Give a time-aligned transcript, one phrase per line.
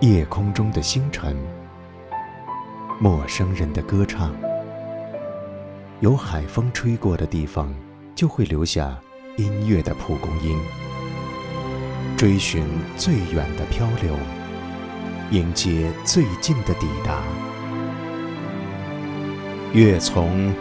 [0.00, 1.36] 夜空中的星辰，
[3.00, 4.32] 陌生人的歌唱。
[5.98, 7.74] 有海风吹过的地方，
[8.14, 8.96] 就会留下
[9.36, 10.56] 音乐的蒲公英。
[12.16, 12.64] 追寻
[12.96, 14.14] 最远的漂流，
[15.32, 17.20] 迎接最近的抵达。
[19.72, 20.54] 月从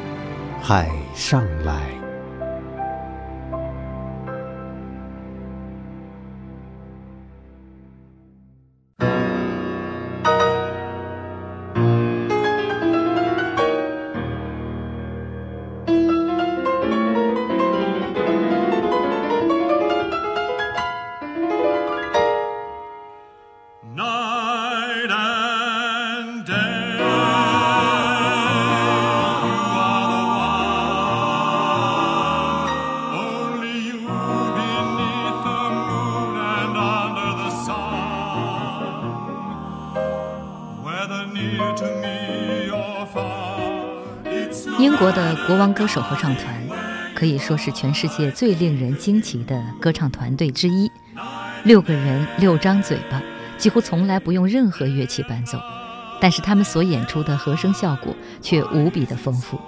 [0.60, 2.07] 海上来。
[45.00, 46.56] 国的国王歌手合唱团
[47.16, 50.92] 可以说是全世界最令人惊奇的歌唱团队之一。
[51.64, 53.22] 六个人，六张嘴巴，
[53.60, 55.60] 几乎从来不用任何乐器伴奏，
[56.20, 59.60] 但是他们所演出的和声效果却无比的丰富。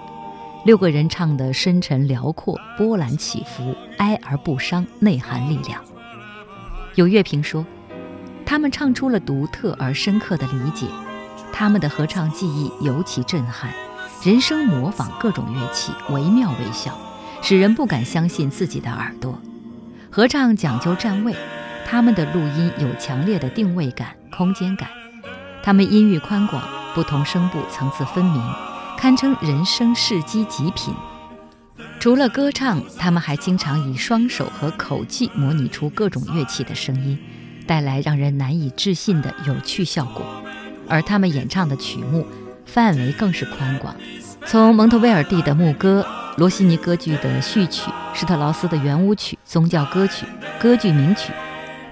[0.66, 5.80] 六个人唱的深沉辽阔，波澜起伏，哀而不伤，内含力量。
[6.96, 7.64] 有乐评说，
[8.48, 10.88] 他们唱出了独特而深刻的理解。
[11.54, 13.72] 他们的合唱技艺尤其震撼，
[14.22, 16.92] 人声模仿各种乐器，惟妙惟肖，
[17.42, 19.40] 使人不敢相信自己的耳朵。
[20.12, 21.34] 合唱讲究站位，
[21.88, 24.90] 他们的录音有强烈的定位感、空间感。
[25.64, 26.62] 他们音域宽广，
[26.94, 28.44] 不同声部层次分明，
[28.98, 30.94] 堪称人声世机极品。
[31.98, 37.18] 除了歌唱，他们还经常以双手和口技模拟出各种乐器的声音，
[37.66, 40.26] 带来让人难以置信的有趣效果。
[40.90, 42.26] 而他们演唱的曲目
[42.72, 43.96] 范围更是宽广，
[44.46, 46.06] 从蒙特威尔第的牧歌、
[46.38, 50.26] 罗西尼歌剧的序曲、施特劳斯的圆舞曲、宗教歌曲、
[50.60, 51.34] 歌剧名曲，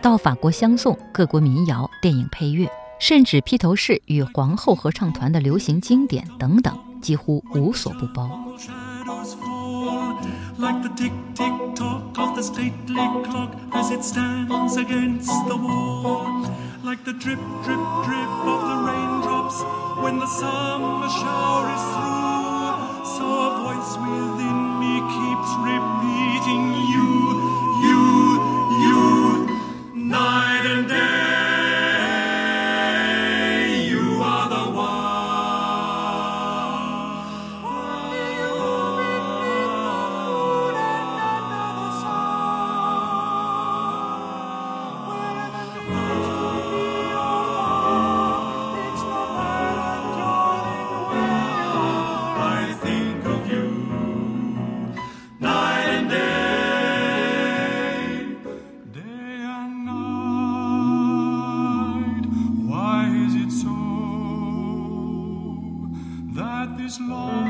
[0.01, 2.69] 到法国香颂、各国民谣、电影配乐，
[2.99, 8.29] 甚至披头士与皇后合唱团的流行经典等等，几乎无所不包。
[16.87, 23.05] like the drip, drip, drip of the raindrops when the summer shower is through.
[23.17, 27.56] So a voice within me keeps repeating you,
[66.87, 67.46] is lost.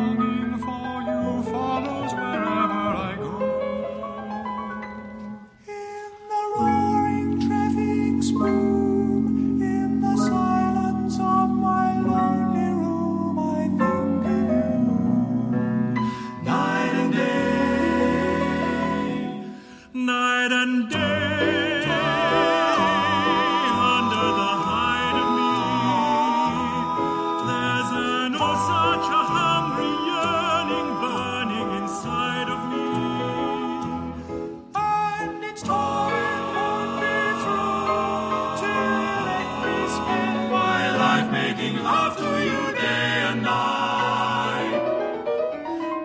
[41.48, 44.82] Making love to you day and night.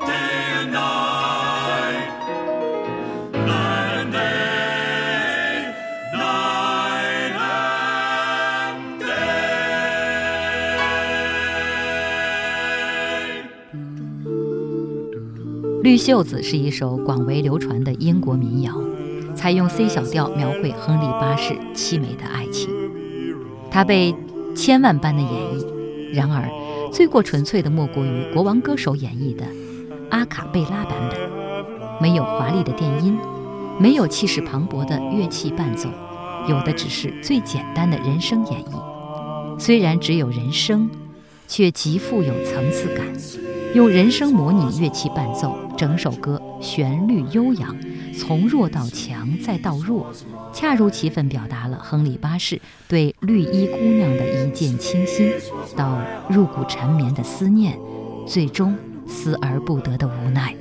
[0.07, 2.11] Day and night.
[3.33, 5.75] Night and day.
[6.15, 9.43] Night and day.
[15.83, 18.73] 绿袖子是一首广为流传的英国民谣。
[19.35, 22.71] 采用 C 小调描绘亨利八世凄美的爱情，
[23.71, 24.15] 他被
[24.55, 26.49] 千万般的演绎，然而
[26.93, 29.45] 最过纯粹的莫过于国王歌手演绎的
[30.11, 31.19] 阿卡贝拉版本，
[32.01, 33.19] 没有华丽的电音，
[33.79, 35.89] 没有气势磅礴的乐器伴奏，
[36.49, 39.59] 有的只是最简单的人声演绎。
[39.59, 40.91] 虽然只有人声，
[41.49, 43.07] 却极富有层次感。
[43.75, 45.57] 用人声模拟乐器伴奏。
[45.75, 47.75] 整首歌旋律悠扬，
[48.17, 50.13] 从弱到强再到弱，
[50.53, 55.33] 恰如其分表达了亨利八世对绿衣姑娘的一见倾心，
[55.77, 57.79] 到入骨缠绵的思念，
[58.27, 58.77] 最终
[59.07, 60.55] 思而不得的无奈。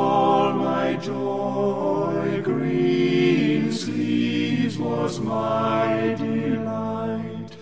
[0.00, 7.52] all my joy, green sleeves was my delight.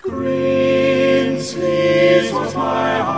[0.00, 3.15] Green sleeves was my heart.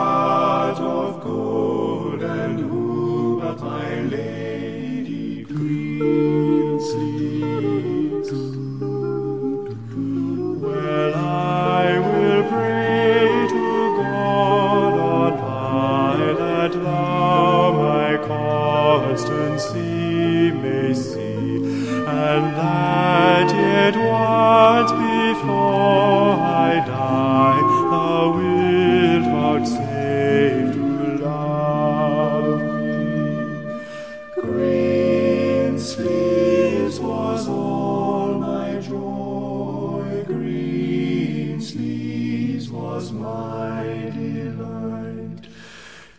[40.27, 45.49] green sleeves was my delight.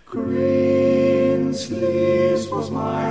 [0.05, 3.08] Green sleeves was my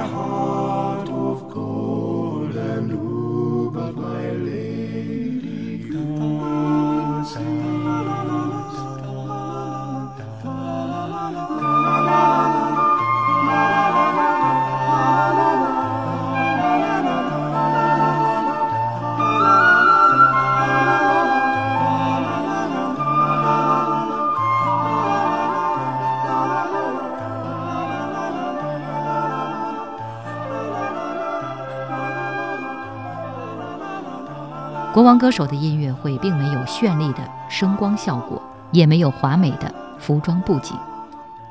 [34.99, 37.19] 国王歌手的音乐会并没有绚丽的
[37.49, 38.43] 声光效果，
[38.73, 40.77] 也没有华美的服装布景，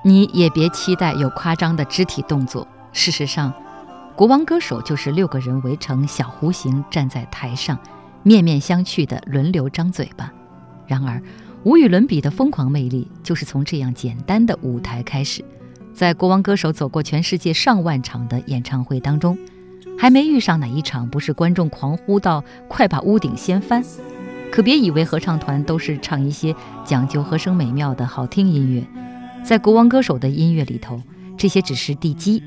[0.03, 2.67] 你也别期待有夸张的肢体动作。
[2.91, 3.53] 事实上，
[4.17, 7.79] 国王歌手就是六个人围成小弧形站在台上，
[8.21, 10.29] 面面相觑的轮流张嘴巴。
[10.85, 11.23] 然而，
[11.63, 15.41] 无与伦比的疯狂魅力就是从这样简单的舞台开始。
[15.93, 19.37] 在国王歌手走过全世界上万场的演唱会当中。
[19.97, 23.83] 还没遇上哪一场不是观众狂呼到“快把屋顶掀翻”，
[24.51, 26.55] 可别以为合唱团都是唱一些
[26.85, 28.85] 讲究和声美妙的好听音乐，
[29.43, 31.01] 在国王歌手的音乐里头，
[31.35, 32.43] 这些只是地基。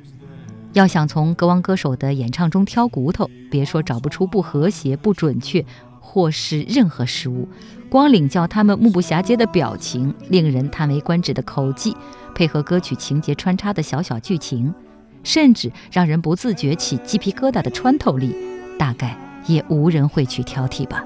[0.72, 5.64] 要想从国王歌手的演唱中挑骨头，别说找不出不和谐、不准确
[5.98, 7.48] 或是任何失误，
[7.90, 11.96] 光领教他们目不暇接的表情、令人叹为观止的口技，
[12.32, 14.72] 配合歌曲情节穿插的小小剧情。
[15.22, 18.34] 甚至让人不自觉起鸡皮疙瘩的穿透力，
[18.78, 21.04] 大概也无人会去挑剔吧。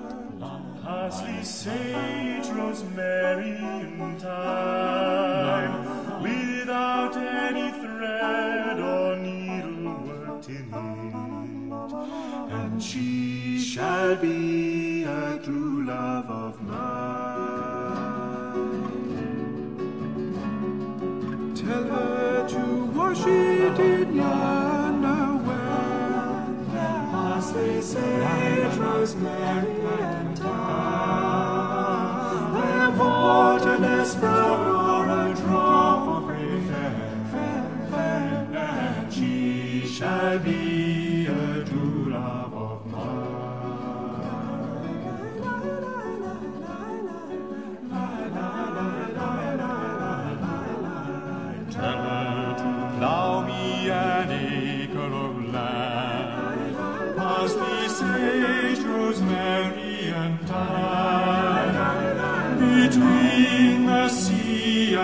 [12.80, 13.58] she
[29.04, 31.68] was Mary and I,
[32.56, 36.70] and waterless brown or a drop of rain,
[38.54, 41.28] and she shall be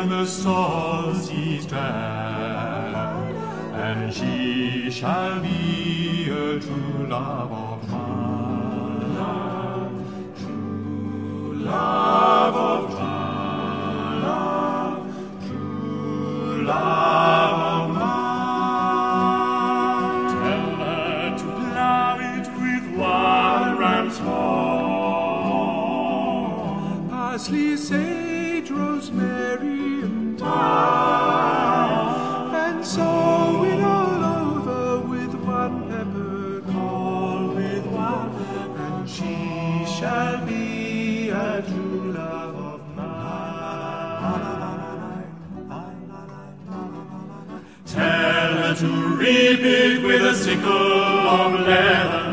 [0.01, 2.97] and the salt sea strand,
[3.75, 9.15] and she shall be a true love of mine,
[10.39, 13.11] true love of mine.
[15.47, 19.21] True love of mine.
[20.33, 25.51] Tell her to plow it with one ram's horn.
[27.11, 29.70] Parsley, sage, rosemary,
[50.61, 52.29] sickle of leather.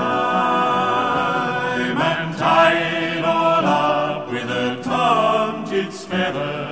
[2.00, 2.78] and tie
[3.16, 6.68] it all up with a tomtit's feather.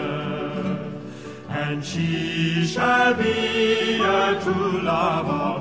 [1.48, 5.59] And she shall be a true love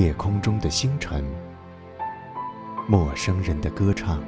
[0.00, 1.22] 夜空中的星辰，
[2.88, 4.18] 陌生人的歌唱。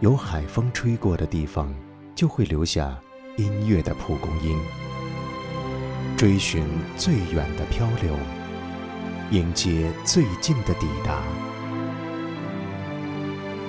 [0.00, 1.74] 有海风吹过的地方，
[2.14, 2.94] 就会留下
[3.38, 4.60] 音乐的蒲公英。
[6.14, 6.62] 追寻
[6.94, 8.14] 最远的漂流，
[9.30, 11.22] 迎接最近的抵达。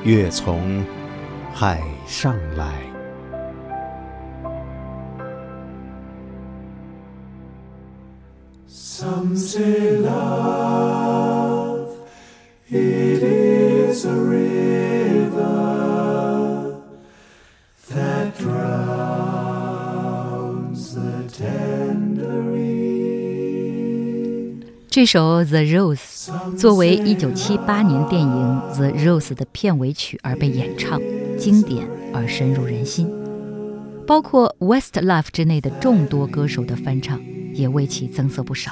[0.04, 0.84] 月从
[1.54, 2.93] 海上来。
[9.53, 11.95] Say love,
[12.72, 15.36] it is a river
[17.88, 19.36] that drowns
[20.95, 24.63] the tender reed.
[24.89, 31.00] 这首《The Rose》作为1978年电影《The Rose》的片尾曲而被演唱，
[31.38, 33.07] 经典而深入人心。
[34.07, 37.22] 包括 Westlife 之内的众多歌手的翻唱，
[37.53, 38.72] 也为其增色不少。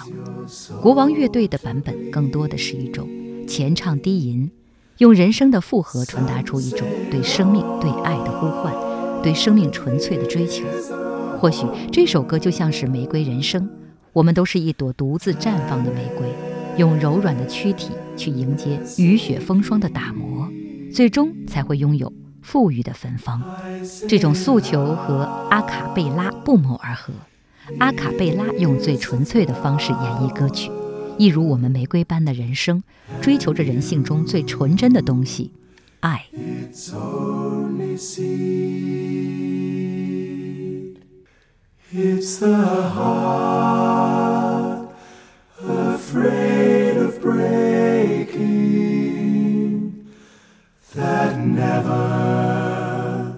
[0.81, 3.07] 国王乐队的版本更多的是一种
[3.47, 4.49] 前唱低吟，
[4.97, 8.73] 用人声的复合传达出一种对生命、对爱的呼唤，
[9.21, 10.65] 对生命纯粹的追求。
[11.39, 13.69] 或许这首歌就像是玫瑰人生，
[14.13, 16.27] 我们都是一朵独自绽放的玫瑰，
[16.77, 20.47] 用柔软的躯体去迎接雨雪风霜的打磨，
[20.93, 22.11] 最终才会拥有
[22.45, 23.41] 馥郁的芬芳。
[24.07, 27.11] 这种诉求和阿卡贝拉不谋而合。
[27.79, 30.71] 阿卡贝拉用最纯粹的方式演绎歌曲，
[31.17, 32.83] 一如我们玫瑰般的人生，
[33.21, 35.51] 追求着人性中最纯真的东西——
[36.01, 36.25] 爱。
[36.33, 39.31] It's only seed.
[41.93, 42.55] It's the
[42.95, 44.87] heart
[45.67, 48.31] afraid of breaking
[50.95, 53.35] that never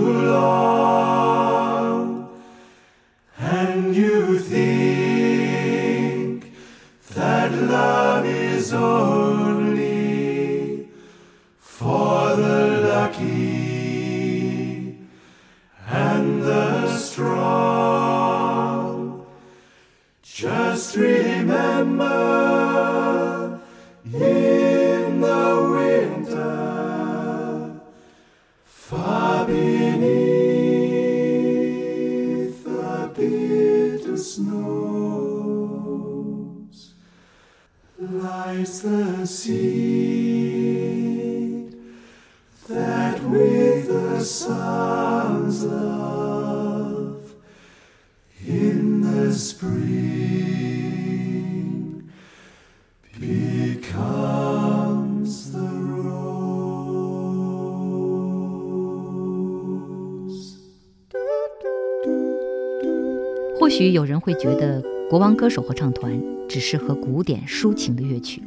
[63.59, 68.43] 或许有人会觉得国王歌手合唱团只适合古典抒情的乐曲，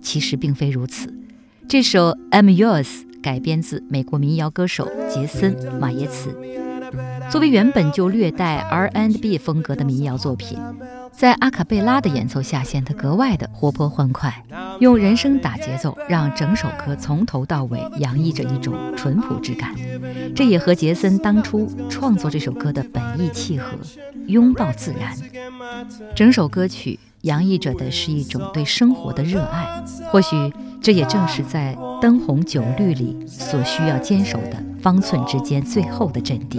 [0.00, 1.12] 其实并非如此。
[1.66, 2.84] 这首《I'm Yours》
[3.22, 6.69] 改编自美国民谣歌手杰森·马耶茨。
[7.30, 10.58] 作为原本就略带 R&B 风格的民谣作品，
[11.12, 14.44] 在阿卡贝拉的演奏下显得格外的活泼欢快。
[14.80, 19.74] 用人声打节奏，让整首歌从头到尾洋溢着一种淳朴之感。
[20.34, 23.66] 这也和杰森当初创作这首歌的本意契合，
[24.26, 25.16] 拥抱自然。
[26.14, 36.58] 整首歌曲洋溢着的是一种对生活的热爱，或许这也正是在灯红酒绿里所需要坚守的方寸之间最后的阵地。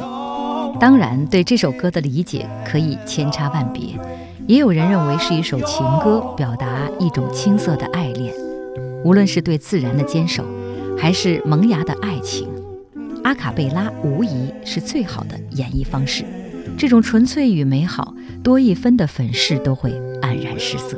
[0.81, 3.89] 当然，对这首歌的理解可以千差万别，
[4.47, 8.33] 也有人认为是一首情歌，表达一种青涩的爱恋。
[9.05, 10.43] 无论是对自然的坚守，
[10.97, 12.49] 还是萌芽的爱情，
[13.23, 16.25] 阿卡贝拉无疑是最好的演绎方式。
[16.75, 19.91] 这种纯粹与美好，多一分的粉饰都会
[20.23, 20.97] 黯然失色。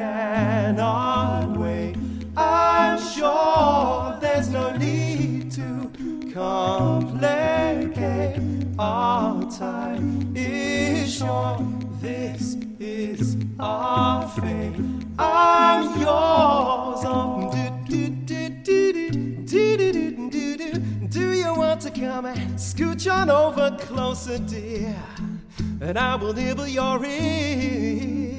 [0.00, 1.94] cannot wait.
[2.34, 5.90] I'm sure there's no need to
[6.32, 8.40] complicate.
[8.78, 11.60] Our time is short.
[12.00, 14.74] This is our fate.
[15.18, 17.02] I'm yours.
[17.90, 18.08] Do,
[19.76, 20.72] do, do,
[21.08, 24.96] do you want to come and scooch on over closer, dear?
[25.82, 28.29] And I will nibble your ear.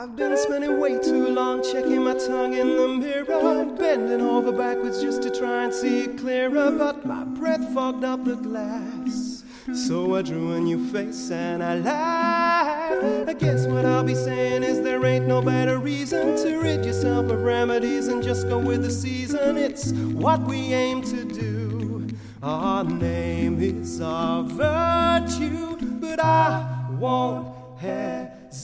[0.00, 5.02] I've been spending way too long checking my tongue in the mirror, bending over backwards
[5.02, 6.70] just to try and see it clearer.
[6.70, 9.42] But my breath fogged up the glass.
[9.74, 13.28] So I drew a new face and I laughed.
[13.28, 17.28] I guess what I'll be saying is there ain't no better reason to rid yourself
[17.32, 19.56] of remedies and just go with the season.
[19.56, 22.06] It's what we aim to do.
[22.40, 27.58] Our name is our virtue, but I won't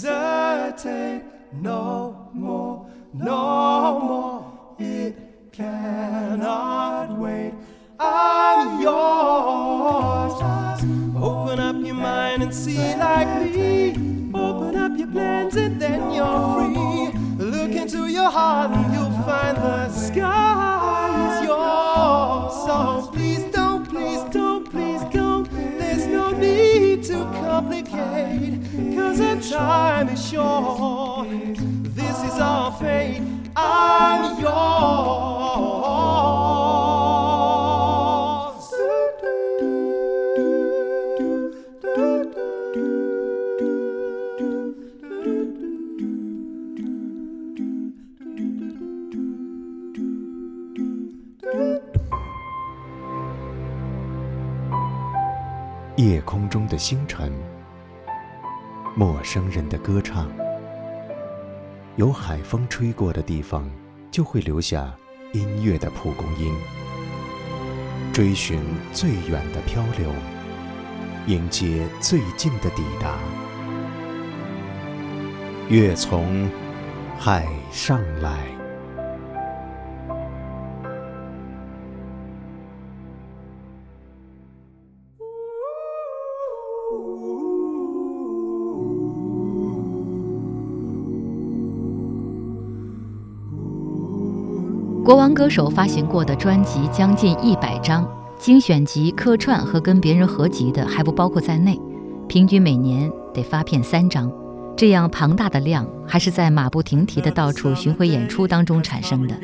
[0.02, 4.76] hesitate no more, no more.
[4.78, 5.16] It
[5.52, 7.52] cannot wait.
[7.98, 10.42] I'm yours.
[11.16, 13.90] Open up your mind and see like me.
[14.34, 17.44] Open up your plans and then you're free.
[17.44, 18.72] Look into your heart
[55.96, 57.53] 夜空中的星辰。
[58.96, 60.30] 陌生人的歌唱，
[61.96, 63.68] 有海风吹过的地方，
[64.08, 64.94] 就会留下
[65.32, 66.54] 音乐的蒲公英。
[68.12, 70.12] 追寻最远的漂流，
[71.26, 73.18] 迎接最近的抵达。
[75.68, 76.48] 月从
[77.18, 78.63] 海上来。
[95.04, 101.78] 国王歌手发行过的专辑将近一百张，精选集、客串和跟别人合集的还不包括在内，
[102.26, 104.32] 平均每年得发片三张。
[104.74, 109.34] 这样庞大的量，还是在马不停蹄的到处巡回演出当中产生的。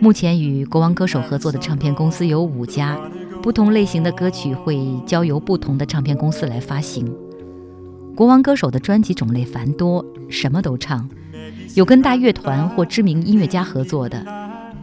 [0.00, 2.98] 目前与国王歌手合作的唱片公司有五家，
[3.42, 7.14] 不同类型的歌曲会交由不同的唱片公司来发行。
[8.16, 11.06] 国王歌手的专辑种类繁多，什么都唱，
[11.74, 14.24] 有跟大乐团或知名音乐家合作的，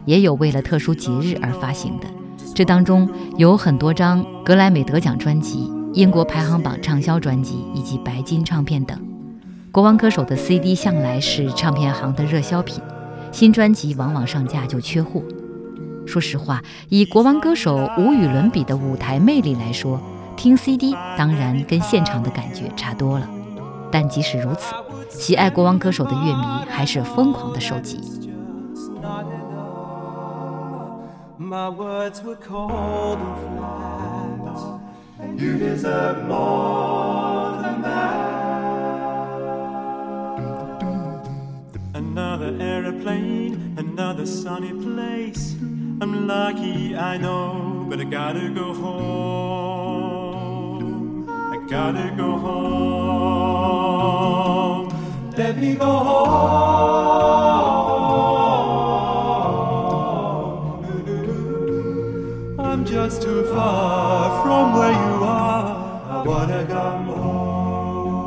[0.06, 2.06] 也有为了特殊节日而发行的。
[2.54, 8.98] 这当中有很多张格莱美得奖专辑、英国排行榜畅销专辑以及白金唱片等。
[9.70, 12.80] 国王歌手的 CD 向来是唱片行的热销品，
[13.30, 15.20] 新专辑往往上架就缺货。
[16.06, 20.00] 说实话，以国王歌手无与伦比的舞台魅力来说，
[20.34, 23.28] 听 CD 当然跟现场的感觉差多了。
[23.90, 24.72] 但即使如此，
[25.10, 28.00] 喜爱国王歌手的乐迷还是疯狂的收集。
[31.38, 34.80] My words were cold and flat.
[35.20, 38.46] And you deserve more than that.
[41.92, 45.56] Another aeroplane, another sunny place.
[46.00, 49.68] I'm lucky, I know, but I gotta go home.
[51.28, 52.96] I gotta go home.
[55.36, 57.65] Let me go home.
[63.06, 66.02] I'm too far from where you are.
[66.10, 68.26] I wanna come home.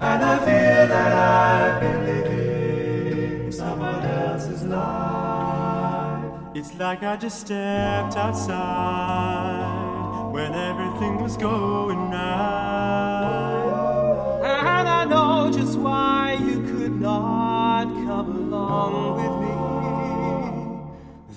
[0.00, 6.24] And I feel that I've been living someone else's life.
[6.56, 9.70] It's like I just stepped outside
[10.32, 12.63] when everything was going right.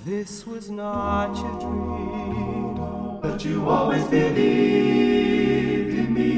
[0.08, 2.76] This was not your dream,
[3.22, 4.40] But you always believed
[6.00, 6.30] in me.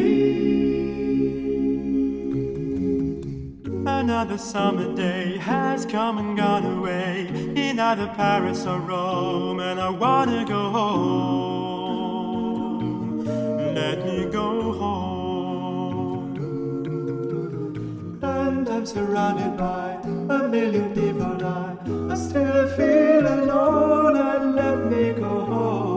[3.86, 9.91] Another summer day has come and gone away in either Paris or Rome, and I
[9.91, 11.69] wanna go home.
[13.75, 16.34] Let me go home.
[18.23, 19.99] And I'm surrounded by
[20.36, 21.45] a million people.
[21.45, 21.78] I,
[22.19, 24.17] still feel alone.
[24.17, 25.88] And let me go home.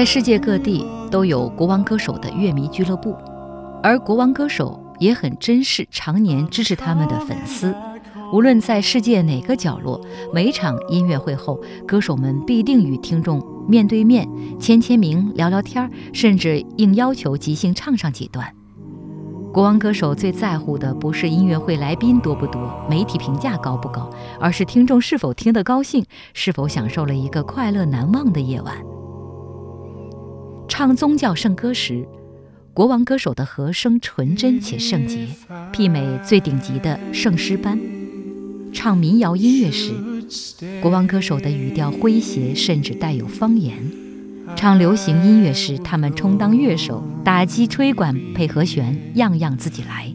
[0.00, 3.14] 在世界各地都有国王歌手的乐迷俱乐部，
[3.82, 7.74] 而国王歌手也很珍视常年支持他们的粉丝。
[8.32, 10.00] 无论在世界哪个角落，
[10.32, 14.26] 每场音乐会后，歌手们必定与听众面对面
[14.58, 18.50] 签签名、聊聊天，甚至应要求即兴唱上几段。
[19.52, 24.08] 国王歌手最在乎的不是音乐会来宾多不多，媒体评价高不高，
[24.40, 28.74] 而是听众是否听得高兴，是否享受了一个快乐难忘的夜晚。
[30.70, 32.06] 唱宗教圣歌时，
[32.72, 35.26] 国王歌手的和声纯真且圣洁，
[35.72, 37.76] 媲美最顶级的圣诗班；
[38.72, 39.90] 唱民谣音乐时，
[40.80, 43.74] 国王歌手的语调诙谐，甚至带有方言；
[44.54, 50.14] 唱流行音乐时，他们充当乐手，打击吹管配和弦，样样自己来；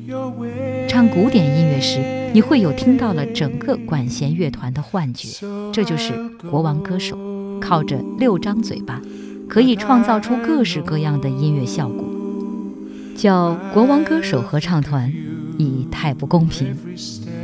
[0.88, 5.46] 唱古典音乐时，你会有听到了整个管弦乐团的幻觉。
[5.74, 6.14] 这就是
[6.50, 7.18] 国王歌手，
[7.60, 9.02] 靠着六张嘴巴。
[9.48, 12.04] 可以创造出各式各样的音乐效果，
[13.16, 15.12] 叫国王歌手合唱团
[15.58, 16.76] 已太不公平。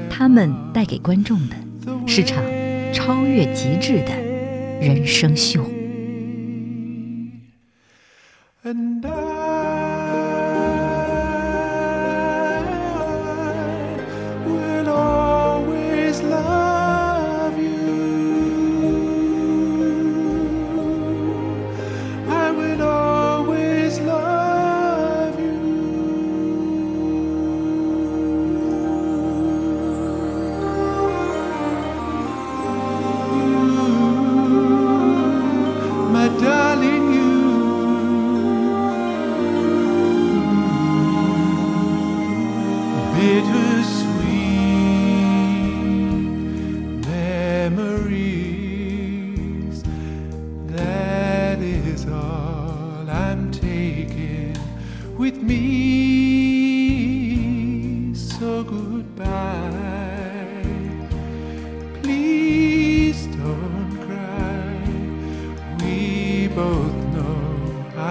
[0.09, 1.55] 他们带给观众的
[2.05, 2.43] 是场
[2.93, 4.11] 超越极致的
[4.79, 5.63] 人生秀。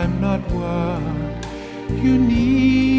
[0.00, 2.89] I'm not what you need.